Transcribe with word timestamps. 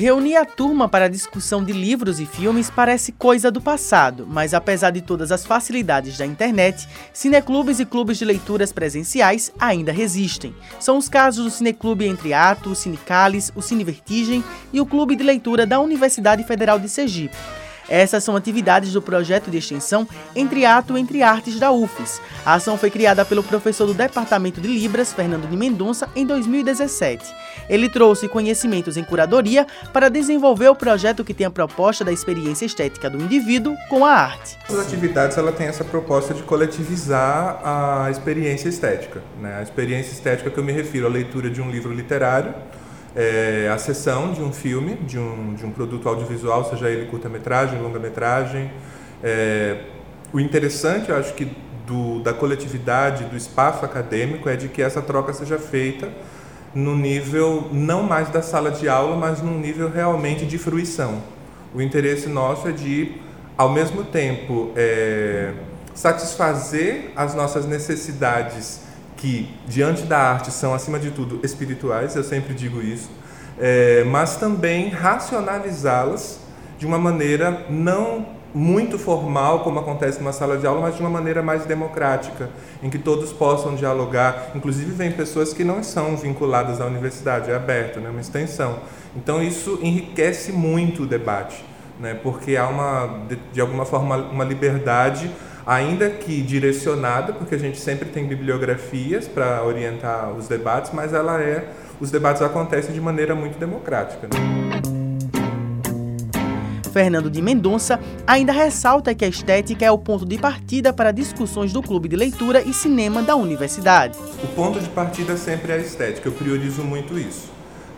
Reunir 0.00 0.36
a 0.36 0.46
turma 0.46 0.88
para 0.88 1.04
a 1.04 1.08
discussão 1.08 1.62
de 1.62 1.74
livros 1.74 2.20
e 2.20 2.24
filmes 2.24 2.70
parece 2.70 3.12
coisa 3.12 3.50
do 3.50 3.60
passado, 3.60 4.26
mas 4.26 4.54
apesar 4.54 4.92
de 4.92 5.02
todas 5.02 5.30
as 5.30 5.44
facilidades 5.44 6.16
da 6.16 6.24
internet, 6.24 6.88
cineclubes 7.12 7.80
e 7.80 7.84
clubes 7.84 8.16
de 8.16 8.24
leituras 8.24 8.72
presenciais 8.72 9.52
ainda 9.60 9.92
resistem. 9.92 10.54
São 10.78 10.96
os 10.96 11.06
casos 11.06 11.44
do 11.44 11.50
Cineclube 11.50 12.06
Entre 12.06 12.32
Ato, 12.32 12.70
o 12.70 12.74
Cinecales, 12.74 13.52
o 13.54 13.60
Cine 13.60 13.84
Vertigem 13.84 14.42
e 14.72 14.80
o 14.80 14.86
Clube 14.86 15.14
de 15.14 15.22
Leitura 15.22 15.66
da 15.66 15.78
Universidade 15.78 16.44
Federal 16.44 16.78
de 16.78 16.88
Sergipe. 16.88 17.36
Essas 17.90 18.22
são 18.22 18.36
atividades 18.36 18.92
do 18.92 19.02
projeto 19.02 19.50
de 19.50 19.58
extensão 19.58 20.06
Entre 20.34 20.64
Ato 20.64 20.96
Entre 20.96 21.22
Artes 21.22 21.58
da 21.58 21.72
UFES. 21.72 22.22
A 22.46 22.54
ação 22.54 22.78
foi 22.78 22.88
criada 22.88 23.24
pelo 23.24 23.42
professor 23.42 23.84
do 23.84 23.92
Departamento 23.92 24.60
de 24.60 24.68
Libras, 24.68 25.12
Fernando 25.12 25.48
de 25.48 25.56
Mendonça, 25.56 26.08
em 26.14 26.24
2017. 26.24 27.24
Ele 27.68 27.88
trouxe 27.88 28.28
conhecimentos 28.28 28.96
em 28.96 29.02
curadoria 29.02 29.66
para 29.92 30.08
desenvolver 30.08 30.68
o 30.68 30.76
projeto 30.76 31.24
que 31.24 31.34
tem 31.34 31.46
a 31.46 31.50
proposta 31.50 32.04
da 32.04 32.12
experiência 32.12 32.64
estética 32.64 33.10
do 33.10 33.20
indivíduo 33.20 33.76
com 33.88 34.06
a 34.06 34.12
arte. 34.12 34.56
As 34.68 34.78
atividades 34.78 35.36
ela 35.36 35.50
tem 35.50 35.66
essa 35.66 35.84
proposta 35.84 36.32
de 36.32 36.42
coletivizar 36.44 37.60
a 37.64 38.08
experiência 38.10 38.68
estética. 38.68 39.20
Né? 39.40 39.58
A 39.58 39.62
experiência 39.62 40.12
estética 40.12 40.48
que 40.48 40.58
eu 40.58 40.64
me 40.64 40.72
refiro 40.72 41.06
à 41.06 41.10
leitura 41.10 41.50
de 41.50 41.60
um 41.60 41.68
livro 41.68 41.92
literário, 41.92 42.54
é, 43.14 43.70
a 43.72 43.78
sessão 43.78 44.32
de 44.32 44.42
um 44.42 44.52
filme, 44.52 44.94
de 44.96 45.18
um, 45.18 45.54
de 45.54 45.64
um 45.64 45.70
produto 45.70 46.08
audiovisual, 46.08 46.64
seja 46.64 46.88
ele 46.88 47.06
curta-metragem, 47.06 47.80
longa-metragem. 47.80 48.70
É, 49.22 49.84
o 50.32 50.38
interessante, 50.38 51.10
eu 51.10 51.16
acho 51.16 51.34
que 51.34 51.50
do, 51.86 52.20
da 52.20 52.32
coletividade, 52.32 53.24
do 53.24 53.36
espaço 53.36 53.84
acadêmico, 53.84 54.48
é 54.48 54.56
de 54.56 54.68
que 54.68 54.80
essa 54.80 55.02
troca 55.02 55.32
seja 55.32 55.58
feita 55.58 56.08
no 56.72 56.94
nível 56.94 57.68
não 57.72 58.04
mais 58.04 58.28
da 58.28 58.42
sala 58.42 58.70
de 58.70 58.88
aula, 58.88 59.16
mas 59.16 59.42
num 59.42 59.58
nível 59.58 59.90
realmente 59.90 60.46
de 60.46 60.56
fruição. 60.56 61.20
O 61.74 61.82
interesse 61.82 62.28
nosso 62.28 62.68
é 62.68 62.72
de, 62.72 63.12
ao 63.56 63.70
mesmo 63.70 64.04
tempo, 64.04 64.70
é, 64.76 65.52
satisfazer 65.94 67.10
as 67.16 67.34
nossas 67.34 67.66
necessidades 67.66 68.82
que, 69.20 69.54
diante 69.68 70.02
da 70.04 70.18
arte, 70.18 70.50
são, 70.50 70.72
acima 70.72 70.98
de 70.98 71.10
tudo, 71.10 71.40
espirituais, 71.42 72.16
eu 72.16 72.24
sempre 72.24 72.54
digo 72.54 72.80
isso, 72.80 73.10
é, 73.58 74.02
mas 74.04 74.36
também 74.36 74.88
racionalizá-las 74.88 76.40
de 76.78 76.86
uma 76.86 76.98
maneira 76.98 77.66
não 77.68 78.40
muito 78.54 78.98
formal, 78.98 79.60
como 79.60 79.78
acontece 79.78 80.18
numa 80.18 80.32
sala 80.32 80.56
de 80.56 80.66
aula, 80.66 80.80
mas 80.80 80.96
de 80.96 81.02
uma 81.02 81.10
maneira 81.10 81.42
mais 81.42 81.66
democrática, 81.66 82.48
em 82.82 82.88
que 82.88 82.98
todos 82.98 83.32
possam 83.32 83.76
dialogar. 83.76 84.52
Inclusive, 84.54 84.90
vem 84.90 85.12
pessoas 85.12 85.52
que 85.52 85.62
não 85.62 85.82
são 85.82 86.16
vinculadas 86.16 86.80
à 86.80 86.86
universidade, 86.86 87.50
é 87.50 87.54
aberto, 87.54 88.00
né, 88.00 88.08
uma 88.08 88.20
extensão. 88.20 88.78
Então, 89.14 89.42
isso 89.42 89.78
enriquece 89.82 90.50
muito 90.50 91.02
o 91.02 91.06
debate, 91.06 91.62
né, 92.00 92.14
porque 92.14 92.56
há, 92.56 92.66
uma, 92.66 93.20
de 93.52 93.60
alguma 93.60 93.84
forma, 93.84 94.16
uma 94.16 94.44
liberdade 94.44 95.30
ainda 95.66 96.10
que 96.10 96.42
direcionada, 96.42 97.32
porque 97.32 97.54
a 97.54 97.58
gente 97.58 97.78
sempre 97.78 98.08
tem 98.08 98.26
bibliografias 98.26 99.28
para 99.28 99.62
orientar 99.64 100.32
os 100.32 100.48
debates, 100.48 100.90
mas 100.92 101.12
ela 101.12 101.40
é, 101.40 101.68
os 102.00 102.10
debates 102.10 102.42
acontecem 102.42 102.92
de 102.92 103.00
maneira 103.00 103.34
muito 103.34 103.58
democrática. 103.58 104.26
Né? 104.26 104.80
Fernando 106.90 107.30
de 107.30 107.40
Mendonça 107.40 108.00
ainda 108.26 108.52
ressalta 108.52 109.14
que 109.14 109.24
a 109.24 109.28
estética 109.28 109.84
é 109.84 109.90
o 109.90 109.98
ponto 109.98 110.26
de 110.26 110.38
partida 110.38 110.92
para 110.92 111.12
discussões 111.12 111.72
do 111.72 111.82
clube 111.82 112.08
de 112.08 112.16
leitura 112.16 112.60
e 112.62 112.74
cinema 112.74 113.22
da 113.22 113.36
universidade. 113.36 114.18
O 114.42 114.48
ponto 114.48 114.80
de 114.80 114.88
partida 114.88 115.36
sempre 115.36 115.72
é 115.72 115.76
a 115.76 115.78
estética, 115.78 116.28
eu 116.28 116.32
priorizo 116.32 116.82
muito 116.82 117.18
isso. 117.18 117.48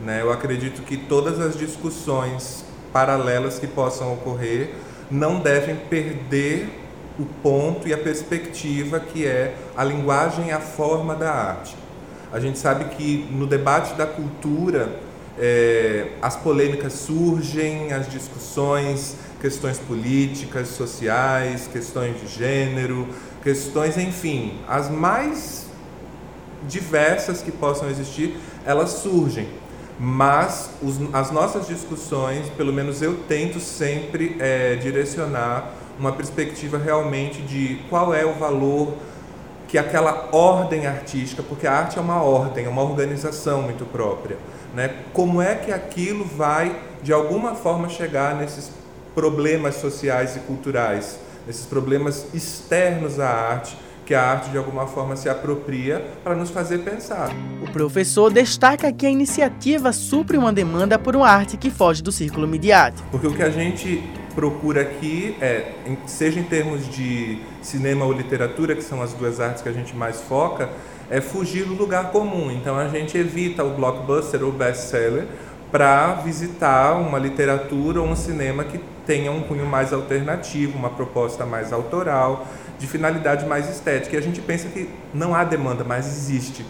Né? 0.01 0.21
Eu 0.21 0.31
acredito 0.31 0.83
que 0.83 0.97
todas 0.97 1.41
as 1.41 1.57
discussões 1.57 2.65
paralelas 2.93 3.59
que 3.59 3.67
possam 3.67 4.13
ocorrer 4.13 4.75
não 5.11 5.41
devem 5.41 5.77
perder 5.77 6.82
o 7.19 7.25
ponto 7.43 7.87
e 7.87 7.93
a 7.93 7.99
perspectiva 7.99 8.99
que 9.01 9.27
é 9.27 9.55
a 9.77 9.85
linguagem 9.85 10.49
e 10.49 10.53
a 10.53 10.61
forma 10.61 11.15
da 11.15 11.31
arte. 11.31 11.77
A 12.33 12.41
gente 12.41 12.59
sabe 12.59 12.87
que 12.97 13.29
no 13.31 13.47
debate 13.47 13.95
da 13.95 14.07
cultura 14.07 14.99
é, 15.39 16.09
as 16.21 16.37
polêmicas 16.37 16.93
surgem, 16.95 17.93
as 17.93 18.11
discussões, 18.11 19.17
questões 19.41 19.79
políticas, 19.79 20.69
sociais, 20.69 21.69
questões 21.71 22.21
de 22.21 22.27
gênero, 22.27 23.09
questões, 23.43 23.97
enfim, 23.99 24.59
as 24.69 24.89
mais 24.91 25.67
diversas 26.67 27.43
que 27.43 27.51
possam 27.51 27.91
existir, 27.91 28.37
elas 28.65 28.91
surgem. 28.91 29.49
Mas 29.99 30.71
os, 30.83 30.97
as 31.13 31.31
nossas 31.31 31.67
discussões, 31.67 32.49
pelo 32.57 32.73
menos 32.73 33.03
eu 33.03 33.19
tento 33.29 33.61
sempre 33.61 34.37
é, 34.39 34.77
direcionar 34.77 35.73
uma 35.99 36.13
perspectiva 36.13 36.79
realmente 36.79 37.43
de 37.43 37.81
qual 37.89 38.15
é 38.15 38.25
o 38.25 38.35
valor 38.35 38.95
que 39.69 39.79
aquela 39.79 40.29
ordem 40.33 40.87
artística, 40.87 41.43
porque 41.43 41.67
a 41.67 41.73
arte 41.73 41.99
é 41.99 42.01
uma 42.01 42.23
ordem, 42.23 42.67
é 42.67 42.69
uma 42.69 42.83
organização 42.83 43.63
muito 43.63 43.87
própria, 43.87 44.37
né? 44.75 44.95
Como 45.15 45.41
é 45.41 45.55
que 45.55 45.73
aquilo 45.73 46.25
vai 46.25 46.79
de 47.03 47.13
alguma 47.13 47.55
forma 47.55 47.89
chegar 47.89 48.35
nesses 48.35 48.71
problemas 49.15 49.77
sociais 49.77 50.37
e 50.37 50.41
culturais, 50.41 51.19
nesses 51.47 51.65
problemas 51.65 52.27
externos 52.35 53.19
à 53.19 53.29
arte? 53.29 53.77
que 54.05 54.15
a 54.15 54.23
arte 54.23 54.51
de 54.51 54.59
alguma 54.59 54.87
forma 54.87 55.17
se 55.17 55.29
apropria 55.29 56.05
para 56.25 56.35
nos 56.35 56.51
fazer 56.51 56.79
pensar. 56.79 57.31
O 57.63 57.71
professor 57.71 58.33
destaca 58.33 58.93
que 58.93 59.07
a 59.07 59.11
iniciativa 59.11 59.93
supre 59.93 60.37
uma 60.37 60.53
demanda 60.53 60.99
por 60.99 61.15
uma 61.15 61.29
arte 61.29 61.57
que 61.57 61.71
foge 61.71 62.03
do 62.03 62.11
círculo 62.11 62.49
midiático. 62.49 63.09
Porque 63.11 63.27
o 63.27 63.33
que 63.33 63.43
a 63.43 63.51
gente 63.51 64.03
procura 64.35 64.83
aqui 64.83 65.37
é, 65.41 65.73
seja 66.07 66.41
em 66.41 66.45
termos 66.45 66.89
de 66.89 67.39
cinema 67.61 68.05
ou 68.05 68.13
literatura, 68.13 68.75
que 68.75 68.83
são 68.83 69.03
as 69.03 69.13
duas 69.13 69.41
artes 69.41 69.63
que 69.63 69.69
a 69.69 69.73
gente 69.73 69.95
mais 69.95 70.21
foca, 70.21 70.69
é 71.11 71.21
fugir 71.21 71.65
do 71.65 71.75
lugar 71.75 72.11
comum. 72.11 72.51
Então 72.51 72.77
a 72.77 72.89
gente 72.89 73.17
evita 73.17 73.65
o 73.65 73.71
blockbuster 73.71 74.43
ou 74.43 74.53
best-seller 74.53 75.27
para 75.71 76.15
visitar 76.17 76.95
uma 76.97 77.19
literatura 77.19 78.01
ou 78.01 78.07
um 78.07 78.17
cinema 78.17 78.63
que 78.63 78.79
tenha 79.07 79.33
um 79.33 79.43
cunho 79.43 79.65
mais 79.65 79.93
alternativo, 79.93 80.77
uma 80.79 80.91
proposta 80.91 81.47
mais 81.47 81.73
autoral, 81.73 82.47
de 82.79 82.87
finalidade 82.87 83.47
mais 83.47 83.69
estética. 83.71 84.17
E 84.17 84.19
a 84.19 84.23
gente 84.23 84.41
pensa 84.41 84.69
que 84.69 84.89
não 85.15 85.35
há 85.35 85.45
demanda, 85.45 85.83
mas 85.83 86.07
existe 86.07 86.65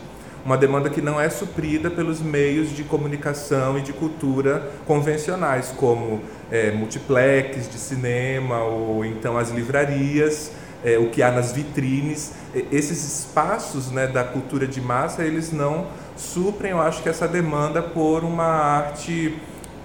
uma 0.44 0.56
demanda 0.56 0.90
que 0.90 1.00
não 1.00 1.20
é 1.20 1.28
suprida 1.30 1.90
pelos 1.90 2.20
meios 2.20 2.74
de 2.74 2.82
comunicação 2.82 3.78
e 3.78 3.82
de 3.82 3.92
cultura 3.92 4.70
convencionais, 4.86 5.72
como 5.76 6.20
é, 6.50 6.70
multiplex 6.72 7.68
de 7.70 7.78
cinema 7.78 8.62
ou 8.62 9.04
então 9.04 9.38
as 9.38 9.50
livrarias, 9.50 10.50
é, 10.84 10.98
o 10.98 11.10
que 11.10 11.22
há 11.22 11.30
nas 11.30 11.52
vitrines. 11.52 12.32
Esses 12.70 13.20
espaços 13.20 13.90
né, 13.90 14.06
da 14.06 14.24
cultura 14.24 14.66
de 14.66 14.80
massa, 14.80 15.22
eles 15.22 15.52
não 15.52 15.86
suprem, 16.16 16.72
eu 16.72 16.80
acho 16.80 17.02
que 17.02 17.08
essa 17.08 17.28
demanda 17.28 17.80
por 17.80 18.24
uma 18.24 18.44
arte 18.44 19.38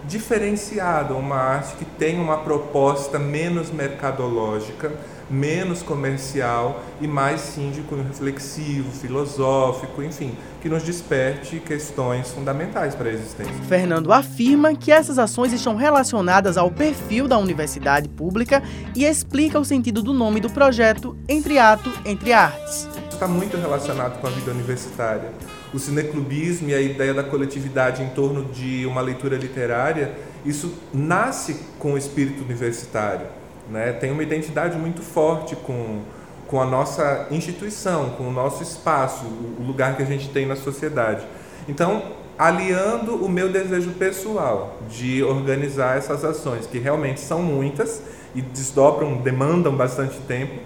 diferenciada, 0.07 1.13
uma 1.13 1.35
arte 1.35 1.75
que 1.75 1.85
tem 1.85 2.19
uma 2.19 2.37
proposta 2.37 3.19
menos 3.19 3.71
mercadológica, 3.71 4.91
menos 5.29 5.81
comercial 5.81 6.83
e 7.01 7.07
mais 7.07 7.41
sim 7.41 7.71
de 7.71 7.81
cunho 7.81 8.03
reflexivo, 8.03 8.89
filosófico, 8.91 10.01
enfim, 10.01 10.35
que 10.61 10.69
nos 10.69 10.83
desperte 10.83 11.59
questões 11.59 12.29
fundamentais 12.31 12.95
para 12.95 13.09
a 13.09 13.13
existência. 13.13 13.53
Fernando 13.67 14.11
afirma 14.11 14.75
que 14.75 14.91
essas 14.91 15.19
ações 15.19 15.53
estão 15.53 15.75
relacionadas 15.75 16.57
ao 16.57 16.71
perfil 16.71 17.27
da 17.27 17.37
universidade 17.37 18.07
pública 18.09 18.63
e 18.95 19.05
explica 19.05 19.59
o 19.59 19.65
sentido 19.65 20.01
do 20.01 20.13
nome 20.13 20.39
do 20.39 20.49
projeto 20.49 21.17
Entre 21.27 21.59
Ato, 21.59 21.91
Entre 22.05 22.33
Artes. 22.33 22.87
Está 23.11 23.27
muito 23.27 23.57
relacionado 23.57 24.19
com 24.21 24.27
a 24.27 24.29
vida 24.29 24.51
universitária. 24.51 25.31
O 25.73 25.79
cineclubismo 25.79 26.69
e 26.69 26.73
a 26.73 26.81
ideia 26.81 27.13
da 27.13 27.23
coletividade 27.23 28.01
em 28.01 28.09
torno 28.09 28.45
de 28.45 28.85
uma 28.85 29.01
leitura 29.01 29.35
literária, 29.35 30.13
isso 30.45 30.71
nasce 30.93 31.59
com 31.77 31.93
o 31.93 31.97
espírito 31.97 32.43
universitário 32.43 33.27
né, 33.69 33.93
tem 33.93 34.11
uma 34.11 34.23
identidade 34.23 34.77
muito 34.77 35.01
forte 35.01 35.55
com, 35.55 36.01
com 36.47 36.61
a 36.61 36.65
nossa 36.65 37.27
instituição, 37.31 38.11
com 38.11 38.27
o 38.27 38.31
nosso 38.31 38.63
espaço, 38.63 39.25
o 39.59 39.63
lugar 39.63 39.95
que 39.95 40.03
a 40.03 40.05
gente 40.05 40.29
tem 40.29 40.45
na 40.45 40.55
sociedade. 40.55 41.25
Então, 41.67 42.03
aliando 42.37 43.15
o 43.15 43.27
meu 43.27 43.49
desejo 43.49 43.91
pessoal 43.91 44.77
de 44.89 45.23
organizar 45.23 45.97
essas 45.97 46.23
ações, 46.23 46.67
que 46.67 46.77
realmente 46.77 47.19
são 47.19 47.41
muitas 47.41 48.01
e 48.35 48.41
desdobram, 48.41 49.17
demandam 49.17 49.75
bastante 49.75 50.17
tempo, 50.27 50.59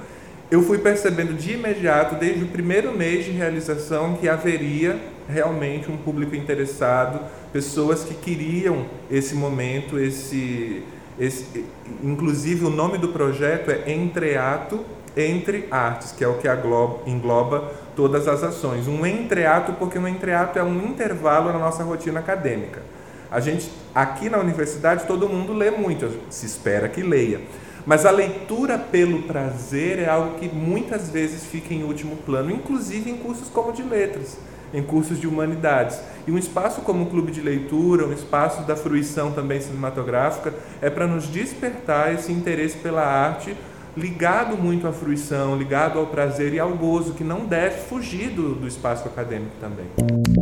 eu 0.51 0.62
fui 0.62 0.77
percebendo 0.77 1.33
de 1.33 1.54
imediato, 1.54 2.15
desde 2.15 2.44
o 2.44 2.47
primeiro 2.47 2.92
mês 2.92 3.24
de 3.24 3.31
realização, 3.31 4.15
que 4.15 4.27
haveria 4.27 5.00
realmente 5.30 5.89
um 5.89 5.95
público 5.95 6.36
interessado, 6.36 7.21
pessoas 7.54 8.04
que 8.04 8.13
queriam 8.13 8.86
esse 9.09 9.33
momento, 9.33 9.97
esse 9.97 10.83
esse, 11.21 11.63
inclusive, 12.03 12.65
o 12.65 12.69
nome 12.71 12.97
do 12.97 13.09
projeto 13.09 13.69
é 13.69 13.91
Entreato 13.91 14.83
Entre 15.15 15.68
Artes, 15.69 16.12
que 16.12 16.23
é 16.23 16.27
o 16.27 16.39
que 16.39 16.47
agloba, 16.47 17.01
engloba 17.06 17.71
todas 17.95 18.27
as 18.27 18.44
ações. 18.44 18.88
Um 18.88 19.06
entreato, 19.06 19.73
porque 19.73 20.00
um 20.00 20.07
entreato 20.07 20.57
é 20.57 20.63
um 20.63 20.88
intervalo 20.88 21.53
na 21.53 21.59
nossa 21.59 21.83
rotina 21.83 22.19
acadêmica. 22.21 22.81
A 23.29 23.39
gente, 23.39 23.71
aqui 23.94 24.31
na 24.31 24.39
universidade, 24.39 25.06
todo 25.06 25.29
mundo 25.29 25.53
lê 25.53 25.69
muito, 25.69 26.09
se 26.31 26.47
espera 26.47 26.89
que 26.89 27.03
leia. 27.03 27.39
Mas 27.85 28.03
a 28.03 28.09
leitura 28.09 28.79
pelo 28.79 29.21
prazer 29.23 30.00
é 30.00 30.09
algo 30.09 30.39
que 30.39 30.47
muitas 30.47 31.12
vezes 31.12 31.45
fica 31.45 31.71
em 31.71 31.83
último 31.83 32.15
plano, 32.18 32.50
inclusive 32.50 33.12
em 33.12 33.18
cursos 33.18 33.47
como 33.47 33.71
de 33.71 33.83
letras, 33.83 34.39
em 34.73 34.83
cursos 34.83 35.19
de 35.19 35.27
humanidades. 35.27 36.00
E 36.27 36.31
um 36.31 36.38
espaço 36.38 36.81
como 36.81 37.03
o 37.03 37.09
clube 37.09 37.31
de 37.31 37.41
leitura, 37.41 38.06
um 38.06 38.13
espaço 38.13 38.62
da 38.63 38.75
fruição 38.75 39.31
também 39.31 39.59
cinematográfica, 39.59 40.53
é 40.81 40.89
para 40.89 41.07
nos 41.07 41.27
despertar 41.27 42.13
esse 42.13 42.31
interesse 42.31 42.77
pela 42.77 43.06
arte 43.06 43.56
ligado 43.95 44.57
muito 44.57 44.88
à 44.88 44.94
fruição, 44.94 45.57
ligado 45.57 46.00
ao 46.00 46.07
prazer 46.07 46.53
e 46.53 46.59
ao 46.59 46.71
gozo, 46.75 47.13
que 47.13 47.23
não 47.23 47.45
deve 47.45 47.81
fugir 47.81 48.29
do, 48.29 48.56
do 48.56 48.68
espaço 48.68 49.07
acadêmico 49.07 49.51
também. 49.59 50.41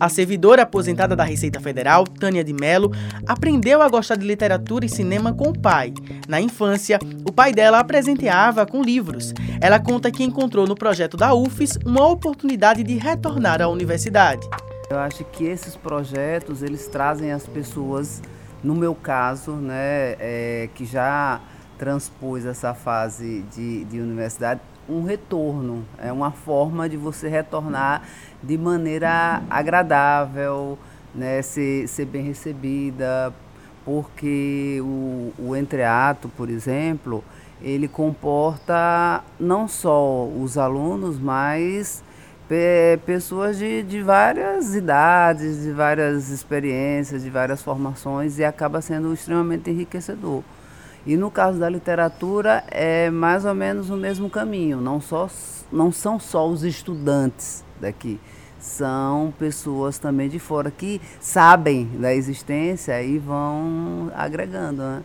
A 0.00 0.08
servidora 0.08 0.62
aposentada 0.62 1.14
da 1.14 1.24
Receita 1.24 1.60
Federal, 1.60 2.04
Tânia 2.04 2.42
de 2.42 2.54
Mello, 2.54 2.90
aprendeu 3.28 3.82
a 3.82 3.88
gostar 3.88 4.16
de 4.16 4.26
literatura 4.26 4.86
e 4.86 4.88
cinema 4.88 5.34
com 5.34 5.50
o 5.50 5.58
pai. 5.58 5.92
Na 6.26 6.40
infância, 6.40 6.98
o 7.22 7.30
pai 7.30 7.52
dela 7.52 7.80
a 7.80 7.84
presenteava 7.84 8.64
com 8.64 8.82
livros. 8.82 9.34
Ela 9.60 9.78
conta 9.78 10.10
que 10.10 10.24
encontrou 10.24 10.66
no 10.66 10.74
projeto 10.74 11.18
da 11.18 11.34
UFES 11.34 11.78
uma 11.84 12.08
oportunidade 12.08 12.82
de 12.82 12.96
retornar 12.96 13.60
à 13.60 13.68
universidade. 13.68 14.48
Eu 14.88 14.98
acho 14.98 15.22
que 15.24 15.44
esses 15.44 15.76
projetos 15.76 16.62
eles 16.62 16.88
trazem 16.88 17.30
as 17.30 17.46
pessoas, 17.46 18.22
no 18.64 18.74
meu 18.74 18.94
caso, 18.94 19.52
né, 19.52 20.16
é, 20.18 20.70
que 20.74 20.86
já 20.86 21.42
transpôs 21.76 22.46
essa 22.46 22.72
fase 22.72 23.44
de, 23.54 23.84
de 23.84 24.00
universidade, 24.00 24.62
um 24.90 25.04
retorno, 25.04 25.84
é 25.98 26.12
uma 26.12 26.30
forma 26.30 26.88
de 26.88 26.96
você 26.96 27.28
retornar 27.28 28.02
de 28.42 28.58
maneira 28.58 29.42
agradável, 29.48 30.78
né, 31.14 31.40
ser, 31.42 31.86
ser 31.88 32.06
bem 32.06 32.22
recebida, 32.22 33.32
porque 33.84 34.78
o, 34.82 35.32
o 35.38 35.56
entreato, 35.56 36.28
por 36.28 36.50
exemplo, 36.50 37.24
ele 37.62 37.88
comporta 37.88 39.22
não 39.38 39.68
só 39.68 40.26
os 40.26 40.58
alunos, 40.58 41.18
mas 41.18 42.02
pessoas 43.06 43.56
de, 43.56 43.82
de 43.84 44.02
várias 44.02 44.74
idades, 44.74 45.62
de 45.62 45.70
várias 45.70 46.30
experiências, 46.30 47.22
de 47.22 47.30
várias 47.30 47.62
formações 47.62 48.38
e 48.38 48.44
acaba 48.44 48.80
sendo 48.80 49.12
extremamente 49.12 49.70
enriquecedor. 49.70 50.42
E 51.06 51.16
no 51.16 51.30
caso 51.30 51.58
da 51.58 51.68
literatura 51.68 52.62
é 52.70 53.10
mais 53.10 53.44
ou 53.44 53.54
menos 53.54 53.90
o 53.90 53.96
mesmo 53.96 54.28
caminho, 54.28 54.80
não, 54.80 55.00
só, 55.00 55.28
não 55.72 55.90
são 55.90 56.20
só 56.20 56.46
os 56.48 56.62
estudantes 56.62 57.64
daqui, 57.80 58.20
são 58.58 59.32
pessoas 59.38 59.98
também 59.98 60.28
de 60.28 60.38
fora 60.38 60.70
que 60.70 61.00
sabem 61.18 61.86
da 61.98 62.14
existência 62.14 63.02
e 63.02 63.18
vão 63.18 64.12
agregando. 64.14 64.82
Né? 64.82 65.02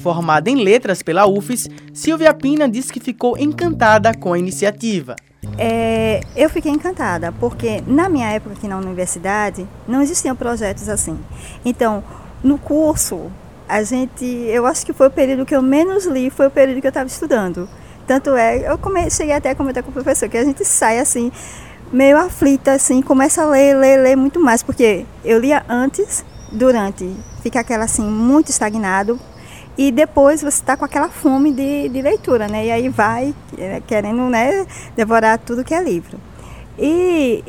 Formada 0.00 0.48
em 0.48 0.56
letras 0.56 1.02
pela 1.02 1.26
UFES, 1.26 1.68
Silvia 1.92 2.32
Pina 2.32 2.68
diz 2.68 2.90
que 2.90 3.00
ficou 3.00 3.36
encantada 3.36 4.14
com 4.14 4.32
a 4.32 4.38
iniciativa. 4.38 5.14
É, 5.58 6.20
eu 6.34 6.48
fiquei 6.48 6.72
encantada, 6.72 7.32
porque 7.32 7.82
na 7.86 8.08
minha 8.08 8.30
época 8.30 8.54
aqui 8.54 8.66
na 8.66 8.78
universidade 8.78 9.66
não 9.86 10.00
existiam 10.00 10.34
projetos 10.34 10.88
assim. 10.88 11.18
Então, 11.64 12.02
no 12.42 12.58
curso 12.58 13.30
a 13.68 13.82
gente, 13.82 14.24
eu 14.24 14.66
acho 14.66 14.84
que 14.84 14.92
foi 14.92 15.08
o 15.08 15.10
período 15.10 15.44
que 15.44 15.54
eu 15.54 15.62
menos 15.62 16.06
li, 16.06 16.30
foi 16.30 16.46
o 16.46 16.50
período 16.50 16.80
que 16.80 16.86
eu 16.86 16.90
estava 16.90 17.06
estudando. 17.06 17.68
Tanto 18.06 18.34
é, 18.34 18.70
eu 18.70 18.78
come, 18.78 19.10
cheguei 19.10 19.34
até 19.34 19.50
a 19.50 19.54
comentar 19.54 19.82
com 19.82 19.90
o 19.90 19.92
professor 19.92 20.28
que 20.28 20.38
a 20.38 20.44
gente 20.44 20.64
sai 20.64 20.98
assim, 20.98 21.30
meio 21.92 22.16
aflita, 22.16 22.72
assim, 22.72 23.02
começa 23.02 23.42
a 23.42 23.46
ler, 23.46 23.76
ler, 23.76 23.98
ler 23.98 24.16
muito 24.16 24.40
mais, 24.40 24.62
porque 24.62 25.04
eu 25.24 25.38
lia 25.38 25.62
antes, 25.68 26.24
durante, 26.50 27.14
fica 27.42 27.60
aquela 27.60 27.84
assim, 27.84 28.02
muito 28.02 28.50
estagnado, 28.50 29.20
e 29.76 29.92
depois 29.92 30.40
você 30.40 30.60
está 30.60 30.76
com 30.76 30.84
aquela 30.84 31.08
fome 31.08 31.52
de, 31.52 31.88
de 31.88 32.02
leitura, 32.02 32.48
né? 32.48 32.66
E 32.66 32.70
aí 32.72 32.88
vai 32.88 33.32
é, 33.56 33.80
querendo 33.86 34.22
né, 34.28 34.66
devorar 34.96 35.38
tudo 35.38 35.62
que 35.62 35.72
é 35.72 35.80
livro. 35.80 36.18
E 36.76 37.44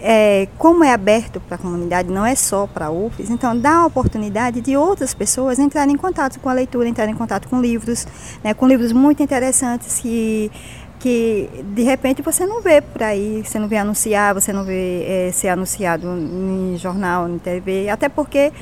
é, 0.00 0.48
como 0.56 0.84
é 0.84 0.92
aberto 0.92 1.40
para 1.40 1.56
a 1.56 1.58
comunidade, 1.58 2.10
não 2.10 2.24
é 2.24 2.34
só 2.34 2.66
para 2.66 2.86
a 2.86 2.90
UFES, 2.90 3.30
então 3.30 3.58
dá 3.58 3.78
a 3.78 3.86
oportunidade 3.86 4.60
de 4.60 4.76
outras 4.76 5.14
pessoas 5.14 5.58
entrarem 5.58 5.94
em 5.94 5.98
contato 5.98 6.38
com 6.40 6.48
a 6.48 6.52
leitura, 6.52 6.88
entrarem 6.88 7.14
em 7.14 7.16
contato 7.16 7.48
com 7.48 7.60
livros, 7.60 8.06
né, 8.42 8.54
com 8.54 8.66
livros 8.66 8.92
muito 8.92 9.22
interessantes 9.22 9.98
que, 10.00 10.50
que 10.98 11.48
de 11.74 11.82
repente 11.82 12.22
você 12.22 12.46
não 12.46 12.62
vê 12.62 12.80
por 12.80 13.02
aí, 13.02 13.42
você 13.44 13.58
não 13.58 13.68
vê 13.68 13.76
anunciar, 13.76 14.34
você 14.34 14.52
não 14.52 14.64
vê 14.64 15.04
é, 15.04 15.32
ser 15.32 15.48
anunciado 15.48 16.06
em 16.06 16.76
jornal, 16.78 17.28
em 17.28 17.38
TV, 17.38 17.88
até 17.88 18.08
porque 18.08 18.52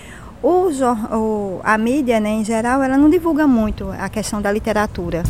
o, 0.43 0.69
o, 1.12 1.61
a 1.62 1.77
mídia, 1.77 2.21
né, 2.21 2.31
em 2.31 2.44
geral, 2.44 2.82
ela 2.82 2.97
não 2.97 3.11
divulga 3.11 3.47
muito 3.47 3.91
a 3.99 4.09
questão 4.09 4.41
da 4.41 4.50
literatura. 4.50 5.23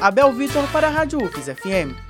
Abel 0.00 0.32
Vitor 0.32 0.66
para 0.72 0.88
a 0.88 0.90
Rádio 0.90 1.22
UFES 1.22 1.54
FM. 1.54 2.09